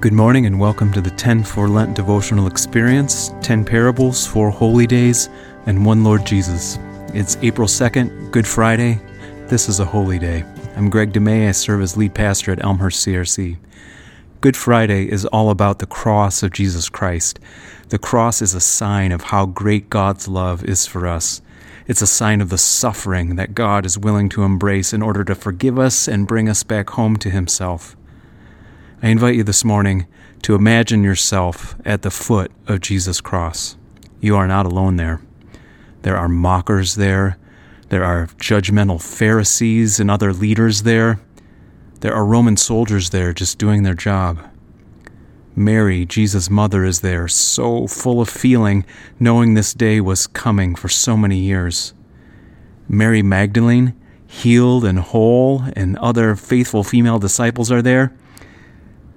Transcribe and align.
Good 0.00 0.14
morning 0.14 0.46
and 0.46 0.58
welcome 0.58 0.94
to 0.94 1.02
the 1.02 1.10
10 1.10 1.44
for 1.44 1.68
Lent 1.68 1.94
devotional 1.94 2.46
experience 2.46 3.34
10 3.42 3.66
parables, 3.66 4.26
4 4.26 4.48
holy 4.48 4.86
days, 4.86 5.28
and 5.66 5.84
one 5.84 6.02
Lord 6.02 6.24
Jesus. 6.24 6.78
It's 7.12 7.36
April 7.42 7.68
2nd, 7.68 8.30
Good 8.30 8.46
Friday. 8.46 8.98
This 9.48 9.68
is 9.68 9.78
a 9.78 9.84
holy 9.84 10.18
day. 10.18 10.42
I'm 10.74 10.88
Greg 10.88 11.12
DeMay. 11.12 11.48
I 11.48 11.52
serve 11.52 11.82
as 11.82 11.98
lead 11.98 12.14
pastor 12.14 12.50
at 12.50 12.64
Elmhurst 12.64 13.06
CRC. 13.06 13.58
Good 14.40 14.56
Friday 14.56 15.04
is 15.10 15.26
all 15.26 15.50
about 15.50 15.80
the 15.80 15.86
cross 15.86 16.42
of 16.42 16.54
Jesus 16.54 16.88
Christ. 16.88 17.38
The 17.90 17.98
cross 17.98 18.40
is 18.40 18.54
a 18.54 18.60
sign 18.60 19.12
of 19.12 19.24
how 19.24 19.44
great 19.44 19.90
God's 19.90 20.26
love 20.26 20.64
is 20.64 20.86
for 20.86 21.06
us. 21.06 21.42
It's 21.86 22.00
a 22.00 22.06
sign 22.06 22.40
of 22.40 22.48
the 22.48 22.56
suffering 22.56 23.36
that 23.36 23.54
God 23.54 23.84
is 23.84 23.98
willing 23.98 24.30
to 24.30 24.44
embrace 24.44 24.94
in 24.94 25.02
order 25.02 25.24
to 25.24 25.34
forgive 25.34 25.78
us 25.78 26.08
and 26.08 26.26
bring 26.26 26.48
us 26.48 26.62
back 26.62 26.88
home 26.88 27.18
to 27.18 27.28
Himself. 27.28 27.96
I 29.02 29.08
invite 29.08 29.34
you 29.34 29.44
this 29.44 29.64
morning 29.64 30.06
to 30.42 30.54
imagine 30.54 31.02
yourself 31.02 31.74
at 31.86 32.02
the 32.02 32.10
foot 32.10 32.52
of 32.66 32.82
Jesus' 32.82 33.22
cross. 33.22 33.78
You 34.20 34.36
are 34.36 34.46
not 34.46 34.66
alone 34.66 34.96
there. 34.96 35.22
There 36.02 36.18
are 36.18 36.28
mockers 36.28 36.96
there. 36.96 37.38
There 37.88 38.04
are 38.04 38.26
judgmental 38.36 39.00
Pharisees 39.02 40.00
and 40.00 40.10
other 40.10 40.34
leaders 40.34 40.82
there. 40.82 41.18
There 42.00 42.12
are 42.12 42.26
Roman 42.26 42.58
soldiers 42.58 43.08
there 43.08 43.32
just 43.32 43.56
doing 43.56 43.84
their 43.84 43.94
job. 43.94 44.46
Mary, 45.56 46.04
Jesus' 46.04 46.50
mother, 46.50 46.84
is 46.84 47.00
there, 47.00 47.26
so 47.26 47.86
full 47.86 48.20
of 48.20 48.28
feeling, 48.28 48.84
knowing 49.18 49.54
this 49.54 49.72
day 49.72 50.02
was 50.02 50.26
coming 50.26 50.74
for 50.74 50.90
so 50.90 51.16
many 51.16 51.38
years. 51.38 51.94
Mary 52.86 53.22
Magdalene, 53.22 53.98
healed 54.26 54.84
and 54.84 54.98
whole, 54.98 55.64
and 55.74 55.96
other 55.96 56.36
faithful 56.36 56.84
female 56.84 57.18
disciples 57.18 57.72
are 57.72 57.80
there 57.80 58.14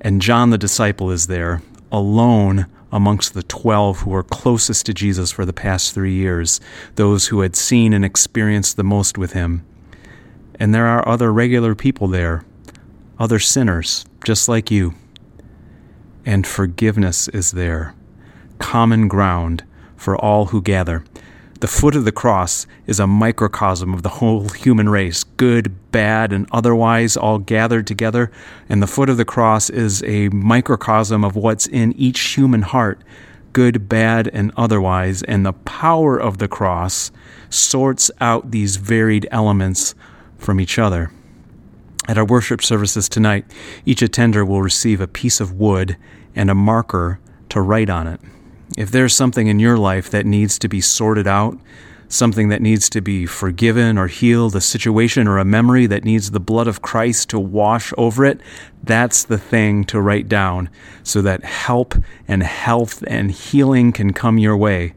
and 0.00 0.22
John 0.22 0.50
the 0.50 0.58
disciple 0.58 1.10
is 1.10 1.26
there, 1.26 1.62
alone 1.90 2.66
amongst 2.90 3.34
the 3.34 3.42
12 3.42 4.00
who 4.00 4.10
were 4.10 4.22
closest 4.22 4.86
to 4.86 4.94
Jesus 4.94 5.30
for 5.30 5.44
the 5.44 5.52
past 5.52 5.92
three 5.92 6.14
years, 6.14 6.60
those 6.94 7.26
who 7.26 7.40
had 7.40 7.56
seen 7.56 7.92
and 7.92 8.04
experienced 8.04 8.76
the 8.76 8.84
most 8.84 9.18
with 9.18 9.32
him. 9.32 9.64
And 10.54 10.74
there 10.74 10.86
are 10.86 11.06
other 11.06 11.32
regular 11.32 11.74
people 11.74 12.08
there, 12.08 12.44
other 13.18 13.38
sinners, 13.38 14.04
just 14.24 14.48
like 14.48 14.70
you. 14.70 14.94
And 16.24 16.46
forgiveness 16.46 17.28
is 17.28 17.52
there, 17.52 17.94
common 18.58 19.08
ground 19.08 19.64
for 19.96 20.16
all 20.16 20.46
who 20.46 20.62
gather. 20.62 21.04
The 21.60 21.66
foot 21.66 21.96
of 21.96 22.04
the 22.04 22.12
cross 22.12 22.68
is 22.86 23.00
a 23.00 23.08
microcosm 23.08 23.92
of 23.92 24.04
the 24.04 24.08
whole 24.08 24.48
human 24.50 24.88
race, 24.88 25.24
good, 25.24 25.90
bad, 25.90 26.32
and 26.32 26.48
otherwise, 26.52 27.16
all 27.16 27.40
gathered 27.40 27.84
together. 27.84 28.30
And 28.68 28.80
the 28.80 28.86
foot 28.86 29.10
of 29.10 29.16
the 29.16 29.24
cross 29.24 29.68
is 29.68 30.00
a 30.04 30.28
microcosm 30.28 31.24
of 31.24 31.34
what's 31.34 31.66
in 31.66 31.94
each 31.94 32.20
human 32.20 32.62
heart, 32.62 33.02
good, 33.52 33.88
bad, 33.88 34.28
and 34.28 34.52
otherwise. 34.56 35.24
And 35.24 35.44
the 35.44 35.52
power 35.52 36.16
of 36.16 36.38
the 36.38 36.46
cross 36.46 37.10
sorts 37.50 38.08
out 38.20 38.52
these 38.52 38.76
varied 38.76 39.26
elements 39.32 39.96
from 40.36 40.60
each 40.60 40.78
other. 40.78 41.10
At 42.06 42.18
our 42.18 42.24
worship 42.24 42.62
services 42.62 43.08
tonight, 43.08 43.44
each 43.84 44.00
attender 44.00 44.44
will 44.44 44.62
receive 44.62 45.00
a 45.00 45.08
piece 45.08 45.40
of 45.40 45.54
wood 45.54 45.96
and 46.36 46.50
a 46.50 46.54
marker 46.54 47.18
to 47.48 47.60
write 47.60 47.90
on 47.90 48.06
it. 48.06 48.20
If 48.76 48.90
there's 48.90 49.14
something 49.14 49.46
in 49.46 49.58
your 49.58 49.78
life 49.78 50.10
that 50.10 50.26
needs 50.26 50.58
to 50.58 50.68
be 50.68 50.80
sorted 50.80 51.26
out, 51.26 51.58
something 52.08 52.48
that 52.48 52.62
needs 52.62 52.88
to 52.90 53.00
be 53.00 53.26
forgiven 53.26 53.98
or 53.98 54.06
healed, 54.06 54.56
a 54.56 54.60
situation 54.60 55.28
or 55.28 55.38
a 55.38 55.44
memory 55.44 55.86
that 55.86 56.04
needs 56.04 56.30
the 56.30 56.40
blood 56.40 56.66
of 56.66 56.82
Christ 56.82 57.30
to 57.30 57.38
wash 57.38 57.92
over 57.96 58.24
it, 58.24 58.40
that's 58.82 59.24
the 59.24 59.38
thing 59.38 59.84
to 59.84 60.00
write 60.00 60.28
down 60.28 60.70
so 61.02 61.22
that 61.22 61.44
help 61.44 61.94
and 62.26 62.42
health 62.42 63.02
and 63.06 63.30
healing 63.30 63.92
can 63.92 64.12
come 64.12 64.38
your 64.38 64.56
way. 64.56 64.94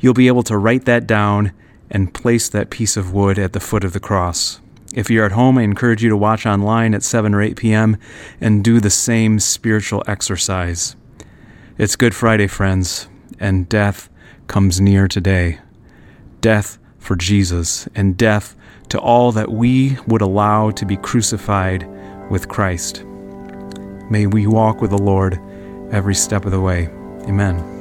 You'll 0.00 0.14
be 0.14 0.28
able 0.28 0.42
to 0.44 0.58
write 0.58 0.84
that 0.86 1.06
down 1.06 1.52
and 1.90 2.14
place 2.14 2.48
that 2.48 2.70
piece 2.70 2.96
of 2.96 3.12
wood 3.12 3.38
at 3.38 3.52
the 3.52 3.60
foot 3.60 3.84
of 3.84 3.92
the 3.92 4.00
cross. 4.00 4.60
If 4.94 5.08
you're 5.08 5.26
at 5.26 5.32
home, 5.32 5.58
I 5.58 5.62
encourage 5.62 6.02
you 6.02 6.08
to 6.10 6.16
watch 6.16 6.46
online 6.46 6.94
at 6.94 7.04
7 7.04 7.34
or 7.34 7.42
8 7.42 7.56
p.m. 7.56 7.96
and 8.40 8.64
do 8.64 8.80
the 8.80 8.90
same 8.90 9.38
spiritual 9.38 10.02
exercise. 10.06 10.96
It's 11.80 11.96
Good 11.96 12.14
Friday, 12.14 12.46
friends, 12.46 13.08
and 13.38 13.66
death 13.66 14.10
comes 14.48 14.82
near 14.82 15.08
today. 15.08 15.60
Death 16.42 16.78
for 16.98 17.16
Jesus, 17.16 17.88
and 17.94 18.18
death 18.18 18.54
to 18.90 19.00
all 19.00 19.32
that 19.32 19.50
we 19.50 19.96
would 20.06 20.20
allow 20.20 20.72
to 20.72 20.84
be 20.84 20.98
crucified 20.98 21.88
with 22.30 22.48
Christ. 22.48 23.02
May 24.10 24.26
we 24.26 24.46
walk 24.46 24.82
with 24.82 24.90
the 24.90 24.98
Lord 24.98 25.40
every 25.90 26.14
step 26.14 26.44
of 26.44 26.50
the 26.50 26.60
way. 26.60 26.88
Amen. 27.22 27.79